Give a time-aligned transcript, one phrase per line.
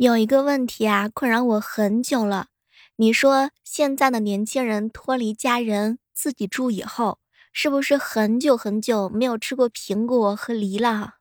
[0.00, 2.46] 有一个问题啊，困扰我很久了。
[2.96, 7.18] 你说现在的年轻人脱离家人自己住以后，
[7.52, 11.16] 是不是很久很久没有吃过苹果和梨了？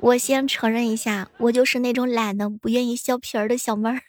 [0.00, 4.02] 我先承认一下，我就是那种懒得、不愿意削皮儿的小妹儿。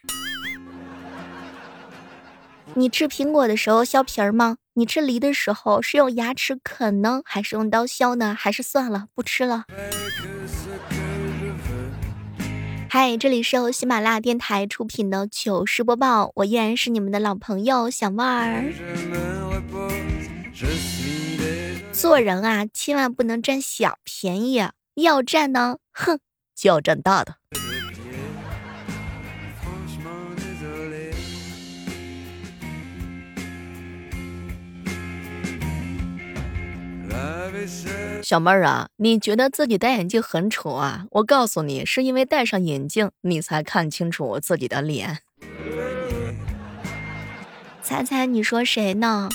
[2.74, 4.58] 你吃苹果的时候削皮儿吗？
[4.74, 8.36] 你吃梨的时候是用牙齿啃呢，还是用刀削呢？
[8.36, 9.66] 还是算了，不吃了？
[12.90, 18.64] 嗨，这里是由喜马拉雅电台出品的糗事播报，我依然是你们的老朋友小妹儿。
[21.92, 24.64] 做人啊，千万不能占小便宜，
[24.96, 26.20] 要占呢，哼，
[26.56, 27.36] 就要占大的
[37.10, 38.07] love is。
[38.24, 41.06] 小妹儿啊，你觉得自己戴眼镜很丑啊？
[41.12, 45.20] 我告诉你，是因为戴上眼镜，你才看清楚自己的脸。
[47.82, 49.30] 猜猜你说谁呢？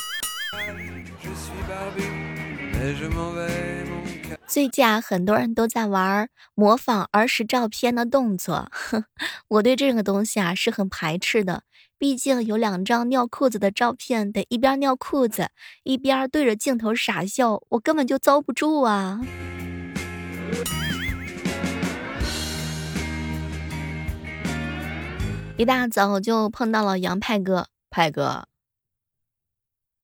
[4.47, 8.70] 最近啊，很多人都在玩模仿儿时照片的动作，
[9.48, 11.62] 我对这个东西啊是很排斥的。
[12.03, 15.50] 毕竟有两张尿裤子的照片，得一边尿裤子
[15.84, 19.20] 一边对着镜头傻笑，我根本就遭不住啊！
[25.56, 28.48] 一大早就碰到了杨派哥，派哥，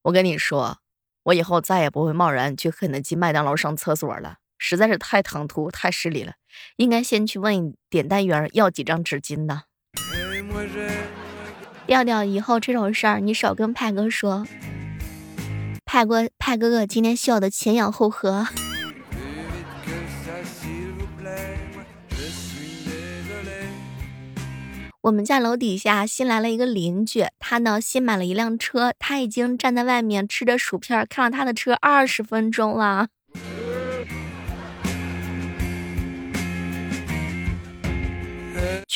[0.03, 0.79] 我跟你说，
[1.25, 6.35] 我以后再也不会贸然去肯德基、麦当劳上厕所了，实在是太唐突、太失礼了，
[6.77, 9.65] 应该先去问点单员要几张纸巾的。
[11.89, 14.47] 调调，以后这种事儿你少跟派哥说。
[15.87, 18.47] 派哥，派哥哥今天笑得前仰后合。
[25.01, 33.09] 我们家楼底下新来了一个邻居，他呢新买了一辆车，他已经站在外面吃着薯片，看了他的车二十分钟了。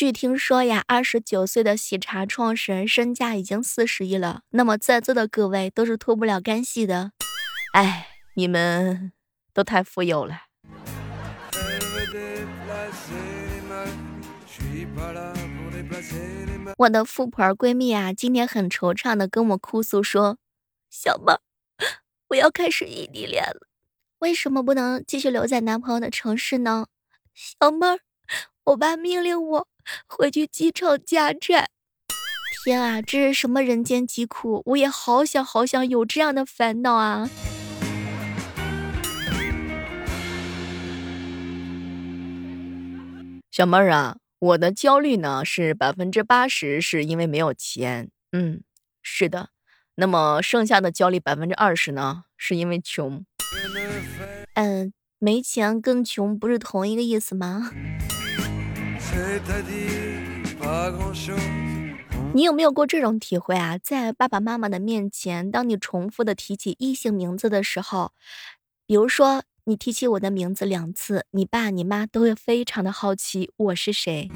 [0.02, 4.42] 据听说呀，二十九岁的喜茶创始人身价已经四十亿了。
[4.50, 7.12] 那么在座的各位都是脱不了干系的，
[7.74, 9.12] 哎，你们
[9.54, 10.40] 都太富有了。
[16.78, 20.36] 我的富婆闺蜜啊，今天很惆怅的跟我哭诉说
[20.90, 21.34] ：“小妹，
[22.30, 23.69] 我要开始异地恋了，
[24.19, 26.86] 为什么不能继续留在男朋友的城市呢？”
[27.32, 28.00] 小妹儿，
[28.64, 29.69] 我爸命令我。
[30.06, 31.69] 回去继承家产，
[32.65, 34.62] 天啊，这是什么人间疾苦？
[34.66, 37.28] 我也好想好想有这样的烦恼啊！
[43.50, 48.62] 小妹儿啊，我的焦虑呢是百分之八十是因为没有钱，嗯，
[49.03, 49.50] 是的。
[49.97, 53.26] 那么剩下的焦虑百分之二十呢，是因为穷。
[54.54, 57.70] 嗯，没钱跟穷不是同一个意思吗？
[62.34, 63.77] 你有没有过这种体会啊？
[63.77, 68.12] 在爸爸妈妈的面前，当你重复的提起异性名字的时候，
[68.87, 74.31] 比如说你提起我的名字两次，你爸你妈都会非常的好奇我是谁。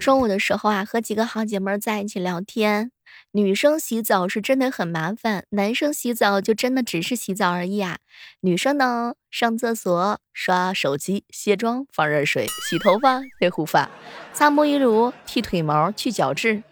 [0.00, 2.90] 中午的时候啊，和几个好姐妹在一起聊天。
[3.34, 7.96] 女生洗澡是真的很麻烦，男生洗澡就真的只是洗澡而已啊。
[8.40, 13.90] 女生呢，上厕所、刷手机、卸妆、放热水、洗头发、吹护发、
[14.34, 16.62] 擦沐浴乳、剃腿毛、去角质、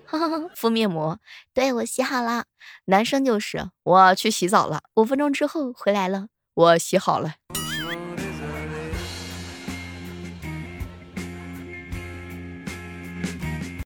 [0.55, 1.19] 敷面膜。
[1.55, 2.45] 对我洗好了。
[2.85, 7.37] 男生就是我去洗澡了，五分钟之后回来了，我洗好了。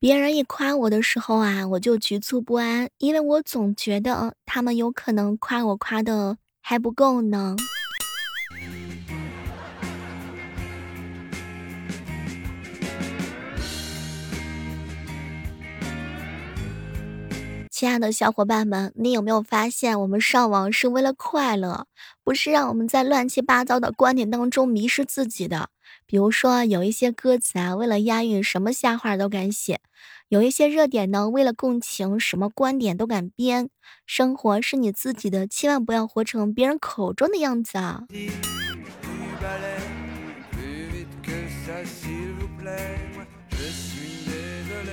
[0.05, 7.57] 别人一夸我的时候啊，我就局促不安，因为我总觉得他们有可能夸我夸的还不够呢。
[17.71, 21.87] 亲爱的小伙伴们，你有没有发现，我们上网是为了快乐，
[22.23, 25.71] 不是让我们在乱七八糟的观点当中迷失自己的？
[26.15, 29.79] 比如说，有一些歌词啊，为了押韵，什么瞎话都敢写；
[30.29, 33.69] 有一些热点呢，为了共情，什么观点都敢编。
[34.07, 38.05] 生活是你自己的，千万不要活成别人口中的样子啊！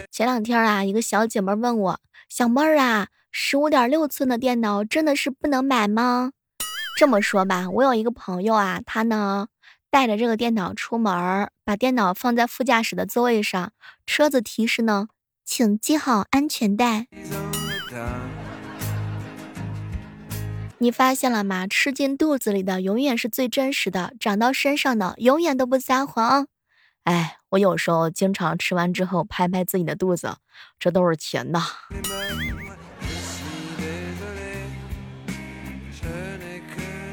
[0.10, 6.32] 前两天啊，一个小姐妹问我：“小妹儿啊，十五点六寸的电脑真的是不能买吗？
[6.98, 9.50] 这么说吧，我有一个朋友啊，他呢
[9.92, 13.74] 带着这个电脑出门，把电脑放在副驾驶的座位上，
[14.06, 15.10] 车子提示呢，
[15.44, 17.08] 请系好安全带。
[20.78, 21.68] 你发现了吗？
[21.68, 26.48] 吃进肚子里的永远是最真实的，长到身上的永远都不撒谎。
[27.04, 30.38] 哎，我有时候经常吃完之后拍拍自己的肚子，
[30.80, 31.62] 这都是钱呐。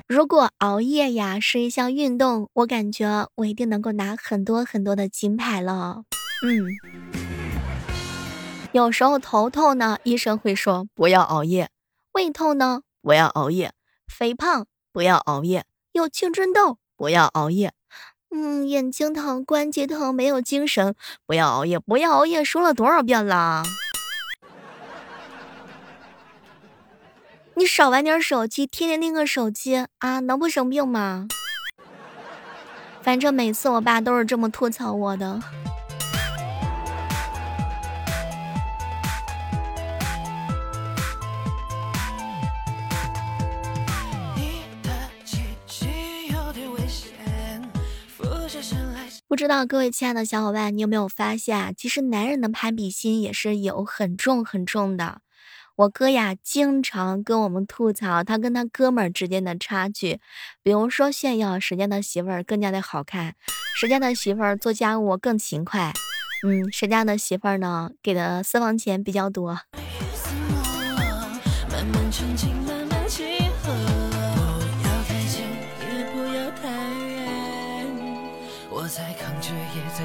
[0.09, 6.05] 如果熬夜呀是一项运动，我感觉我一定能够拿很多很多的金牌了。
[6.43, 6.65] 嗯，
[8.73, 11.67] 有时候头痛呢，医生会说不要熬夜；
[12.13, 12.81] 胃痛呢。
[13.03, 13.75] 不要熬夜，
[14.07, 17.75] 肥胖不要熬夜，有青春痘不要熬夜，
[18.31, 20.95] 嗯，眼睛疼、关节疼、没有精神
[21.27, 23.63] 不要熬夜，不要熬夜，说了多少遍了？
[27.59, 31.27] 你少玩点手机，天天盯个手机啊，能不生病吗？
[33.03, 35.41] 反正每次我爸都是这么吐槽我的。
[49.27, 51.73] 不知道各位亲爱的小伙伴，你有没有发现啊？
[51.77, 55.23] 其实男人的攀比心也是有很重很重的。
[55.79, 60.19] 我哥呀，经常跟我们吐槽他跟他哥们儿之间的差距，
[60.61, 63.37] 比如说炫耀谁家的媳妇儿更加的好看，
[63.77, 65.93] 谁家的媳妇儿做家务更勤快，
[66.45, 69.57] 嗯，谁家的媳妇儿呢给的私房钱比较多。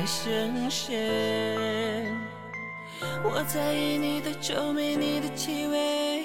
[0.06, 2.43] 深陷。
[3.24, 6.24] 我在意你的皱眉，你的气味，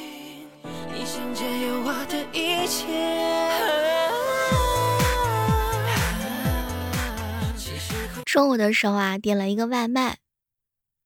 [0.92, 2.86] 你想占有我的一切。
[8.24, 10.18] 中午的时候啊，点了一个外卖，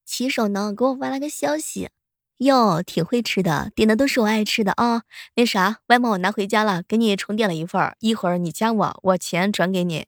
[0.05, 1.89] 骑手呢给我发了个消息，
[2.39, 5.03] 哟，挺会吃的，点的都是我爱吃的啊。
[5.37, 10.07] 那啥，外卖我拿回家了，给你重点了一份，一会儿你加我，我钱转给你。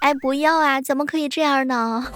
[0.00, 0.82] 哎，不要啊！
[0.82, 2.12] 怎么可以这样呢？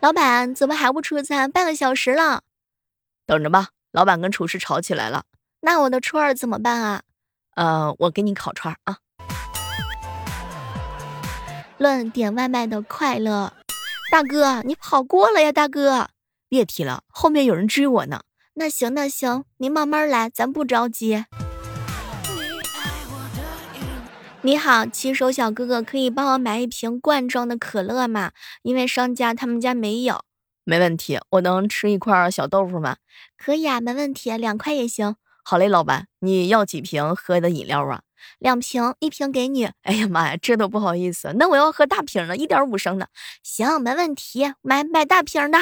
[0.00, 1.50] 老板，怎么还不出餐？
[1.50, 2.42] 半个小时了，
[3.26, 3.70] 等着吧。
[3.90, 5.24] 老板跟厨师吵起来了。
[5.60, 7.02] 那我的串儿怎么办啊？
[7.56, 8.98] 呃，我给你烤串儿啊。
[11.78, 13.52] 论点外卖的快乐，
[14.12, 16.08] 大哥，你跑过了呀，大哥。
[16.48, 18.20] 别提了，后面有人追我呢。
[18.54, 21.24] 那行那行，您慢慢来，咱不着急。
[24.48, 28.32] 你好，骑手小哥哥，可以帮我买一瓶罐装的可乐吗？
[28.62, 30.22] 因为商家他们家没有。
[30.64, 32.96] 没问题，我能吃一块小豆腐吗？
[33.36, 35.16] 可以啊，没问题，两块也行。
[35.44, 38.00] 好嘞，老板，你要几瓶喝的饮料啊？
[38.38, 39.66] 两瓶，一瓶给你。
[39.82, 43.06] 哎呀妈呀，这都不好意思，那我要喝大瓶的，一点五升的。
[43.42, 45.58] 行，没问题，买买大瓶的。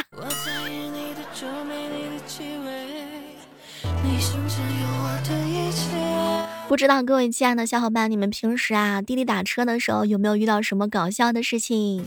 [6.69, 12.05] 不知道各位亲爱的小伙伴，你们平时啊滴滴打车的时候有没有遇到什么搞笑的事情？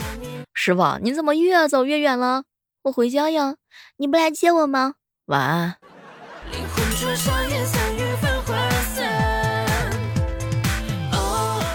[0.53, 2.44] 师傅，你怎么越走越远了？
[2.83, 3.56] 我回家呀，
[3.97, 4.95] 你不来接我吗？
[5.28, 5.78] 晚安。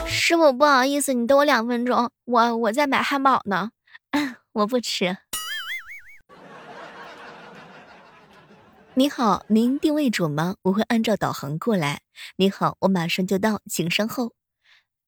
[0.06, 3.70] 师傅，不好意思，你等我两分钟，我我在买汉堡呢，
[4.52, 5.16] 我不吃。
[8.96, 10.54] 你好，您定位准吗？
[10.62, 12.02] 我会按照导航过来。
[12.36, 14.34] 你好，我马上就到，请稍后。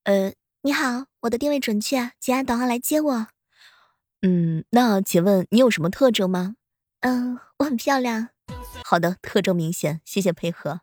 [0.02, 3.28] 呃，你好，我的定位准确，请按导航来接我。
[4.22, 6.56] 嗯，那请问你有什么特征吗？
[7.02, 8.30] 嗯，我很漂亮。
[8.84, 10.80] 好的，特征明显，谢谢配合。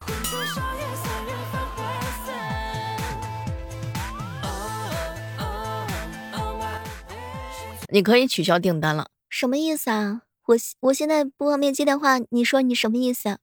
[7.90, 9.10] 你可以取消订单了。
[9.30, 10.22] 什么意思啊？
[10.46, 13.38] 我我现在不方便接电话，你说你什么意思？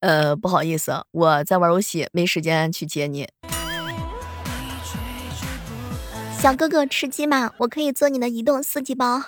[0.00, 3.28] 呃，不好意思，我在玩游戏，没时间去接你。
[6.40, 7.52] 小哥哥吃鸡吗？
[7.58, 9.22] 我可以做你的移动四季包。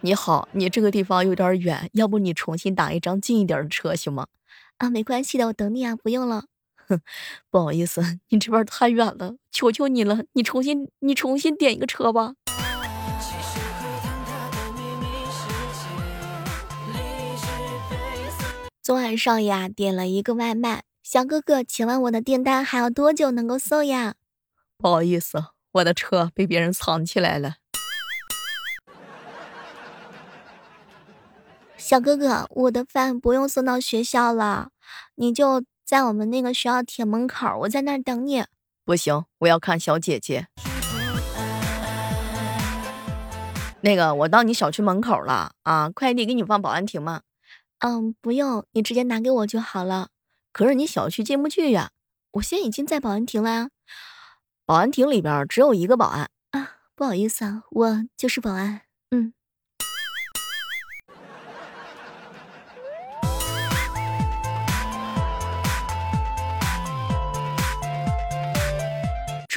[0.00, 4.28] 你好，你这个地方有点远，要不你重新打一张近一点的车行吗？
[4.78, 6.44] 啊，没关系的，我等你啊，不用了。
[6.88, 7.00] 哼，
[7.50, 8.00] 不好意思，
[8.30, 12.32] 你这边太远了，求求你了，你重新你重新点一个车吧。
[18.88, 24.14] 昨晚上呀，点了一个外卖，小哥哥，请问我的订单还要多久能够送呀？
[24.78, 27.56] 不好意思，我的车被别人藏起来了。
[31.76, 34.70] 小哥哥，我的饭不用送到学校了，
[35.16, 38.42] 你就在我们那个学校铁门口，我在那儿等你。
[38.86, 40.46] 不行，我要看小姐姐。
[43.82, 47.20] 那个，我到你小区门口了啊，快递给你放保安亭吗？
[47.80, 50.08] 嗯，不用，你直接拿给我就好了。
[50.52, 51.90] 可是你小区进不去呀，
[52.32, 53.68] 我现在已经在保安亭了。
[54.66, 58.82] 保安亭里边只有一个保安啊，不好意思啊，我就是保安。
[59.10, 59.32] 嗯。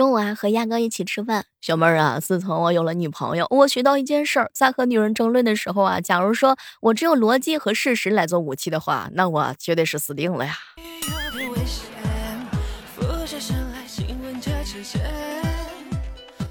[0.02, 1.46] 中午啊，和亚哥一起吃饭。
[1.62, 10.58] 小妹儿啊，自从我有了女朋友，我学到一件事儿，在和女人争论的时候啊，假如说我只有逻辑和事实来做武器的话，那我绝对是死定了呀。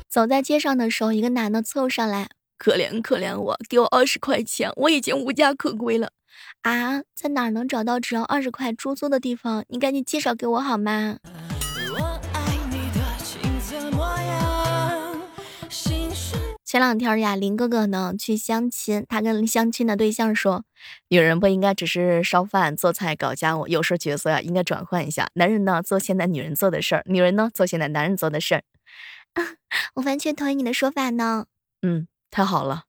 [0.09, 6.13] 走在街上的时候，一个男的凑上来，可怜可怜我，给我二十块钱，我已经无家可归了。
[6.63, 9.65] 啊，在哪能找到只要二十块出租的地方？
[9.71, 11.17] 你赶紧介绍给我好吗？
[16.71, 20.63] 前两天呀，林哥哥呢去相亲，他跟相亲的对象说，
[21.09, 28.63] 女人不应该只是烧饭、做菜、搞家务，有时候角色呀应该转换一下，男人呢做现在女人做的事儿，女人呢做现在男人做的事儿。
[29.95, 31.47] 我完全同意你的说法呢。
[31.83, 32.85] 嗯，太好了，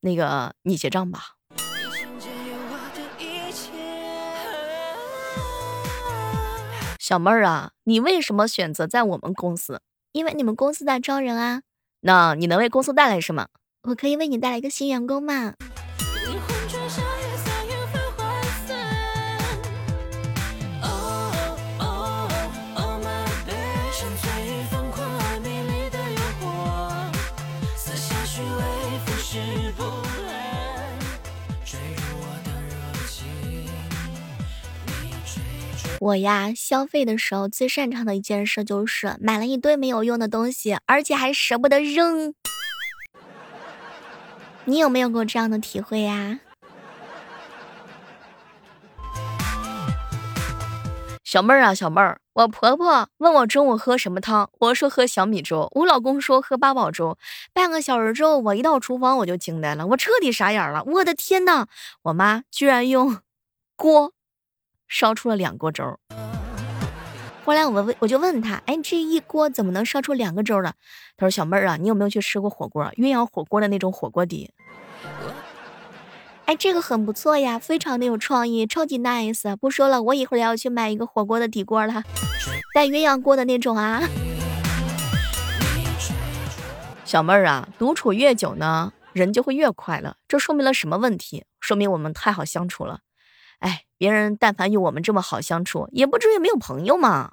[0.00, 1.36] 那个你结账吧。
[6.98, 9.82] 小妹儿啊，你为什么选择在我们公司？
[10.10, 11.62] 因为你们公司在招人啊。
[12.00, 13.46] 那你能为公司带来什么？
[13.82, 15.54] 我可以为你带来一个新员工吗？
[36.00, 42.34] 我呀，消费的时候最擅长的一件事就是买了一堆没有用的东西，而且还舍不得扔。
[44.64, 46.40] 你有没有过这样的体会呀？
[51.24, 57.18] 小妹儿啊，小妹儿，我婆婆问我中午喝什么汤，我说喝小米粥，我老公说喝八宝粥。
[57.52, 60.84] 半个小时之后，我一到厨房我就惊呆了，我彻底傻眼了。
[60.84, 61.66] 我的天呐，
[62.04, 63.18] 我妈居然用
[63.76, 64.12] 锅。
[64.88, 65.98] 烧出了两锅粥。
[67.44, 70.74] 后来我问，我就问他，哎，这一锅怎么能烧出两个粥了？
[71.16, 72.84] 他说：“小妹儿啊，你有没有去吃过火锅？
[72.96, 74.50] 鸳鸯火锅的那种火锅底？
[76.44, 79.56] 哎，这个很不错呀，非常的有创意，超级 nice。
[79.56, 82.02] 不说了，我一会儿要去买一个火锅的底锅了，
[82.74, 84.02] 带鸳鸯锅的那种啊。
[87.06, 90.16] 小妹儿啊，独处越久呢，人就会越快乐。
[90.28, 91.46] 这说明了什么问题？
[91.60, 93.00] 说明我们太好相处了。”
[93.58, 97.32] 哎，别人但凡有我们这么好相处，也不至于没有朋友嘛。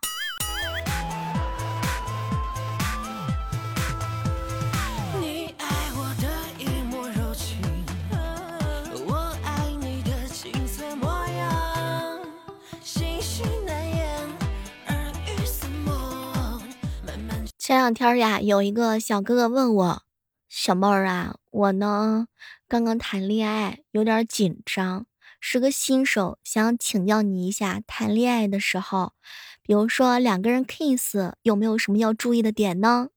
[17.57, 20.03] 前两天呀，有一个小哥哥问我，
[20.47, 22.27] 小妹儿啊，我呢
[22.67, 25.07] 刚刚谈恋爱，有点紧张。
[25.47, 29.13] 是个新手，想请教你一下，谈恋爱的时候，
[29.61, 33.09] 比如说两个人 kiss，有没有什么要注意的点呢？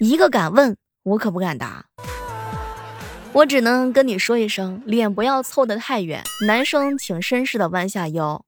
[0.00, 1.86] 一个敢问，我可不敢答。
[3.32, 8.44] 我只能跟你说一声，脸不要凑得太远，男生请绅士的弯下腰，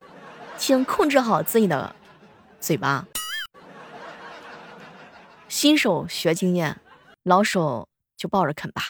[0.58, 1.94] 请控制好自己的
[2.58, 3.06] 嘴巴。
[5.46, 6.80] 新手学经验，
[7.22, 8.82] 老手就抱着啃吧。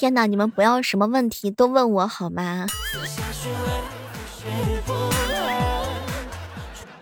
[0.00, 0.24] 天哪！
[0.24, 2.66] 你们不要什么问题都问我好吗？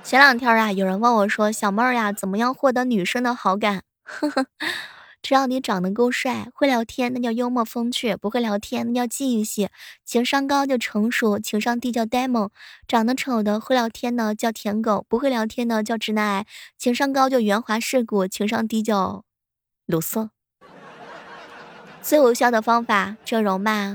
[0.03, 4.47] 前两天啊，有人问我说：“小妹儿呀，怎么样获得女生的好感？”呵呵，
[5.23, 9.69] 只要你长得够帅，会聊天那叫幽默风趣，不会聊天那叫记忆系，
[10.05, 12.51] 情商高就成熟，情商低叫呆萌。
[12.89, 16.47] 长得丑的会聊天呢叫舔狗，不会聊天呢叫直男癌。
[16.77, 19.23] 情商高就圆滑世故，情商低叫
[19.87, 20.31] 鲁色。
[22.09, 23.95] 最有效的方法，整容吧。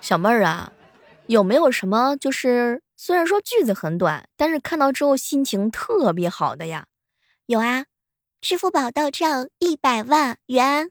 [0.00, 0.72] 小妹儿啊，
[1.28, 6.86] 有没有什么就是虽然说句子很短，但是看到之后心情特别好的呀？
[7.46, 7.84] 有啊，
[8.40, 10.90] 支付宝到账一百万元。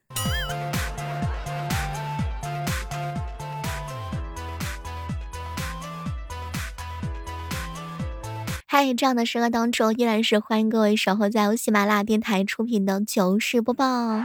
[8.74, 14.24] 嗨，这样的时刻当中，依然是欢迎各位守候在由喜马拉雅电台出品的糗事播报。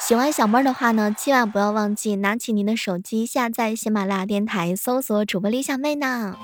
[0.00, 6.36] 喜欢小妹儿的话呢，千万不要忘记拿起您的手机下载喜马拉雅电台，搜索主播李小妹呢。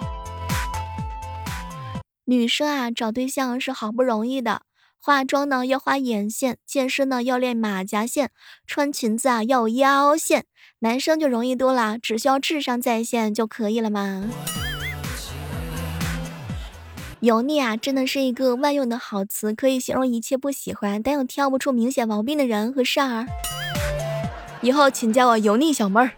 [2.27, 4.63] 女生啊，找对象是好不容易的，
[5.01, 8.31] 化妆呢要画眼线，健身呢要练马甲线，
[8.65, 10.45] 穿裙子啊要腰线。
[10.79, 14.31] 男生就容易多了，只需要智商在线就可以了嘛。
[17.21, 23.27] 油腻啊，真的是一个万用的好词，可以形容一切不喜欢但又挑不出明显毛病的人和事儿。
[24.61, 26.13] 以后请叫我油腻小妹儿。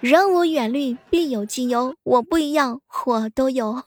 [0.00, 1.94] 人无远虑，必有近忧。
[2.02, 3.82] 我不一样，我都有。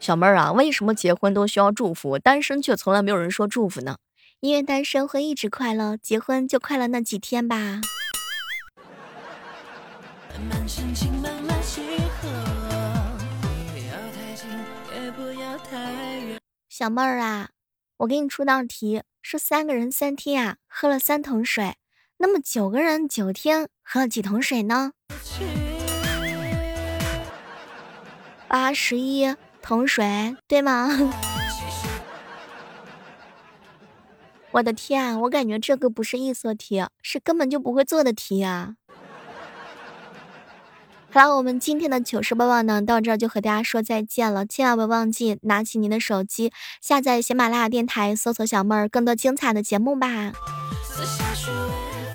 [0.00, 3.96] 小妹儿啊，为什么结婚都需要祝福，单身却从来没有人说祝福呢？
[4.40, 7.80] 因为单身会一直快乐，结婚就快乐那几天吧。
[16.68, 17.50] 小妹儿啊，
[17.98, 21.76] 我给你出道题，是三个人三天啊喝了三桶水，
[22.18, 24.92] 那么九个人九天喝了几桶水呢？
[28.48, 30.88] 八十一桶水，对吗？
[34.52, 38.74] 我的天啊，我感觉这个不是易错题，是根本就不会做的题啊！
[41.12, 44.46] 好了，我们今天的糗事播报呢，到这儿就和大家说再见了。
[44.46, 50.32] 千万不要忘记拿起您的手机，下载喜马拉雅电台，搜索小妹儿，更多精彩的节目吧。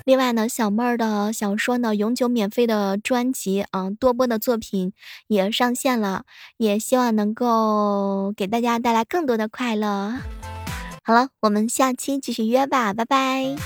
[0.06, 4.92] 另外呢，小妹儿的小说呢，永久免费的专辑啊，多播的作品
[5.26, 6.22] 也上线了，
[6.56, 10.14] 也希望能够给大家带来更多的快乐。
[11.04, 13.56] 好了，我们下期继续约吧，拜拜。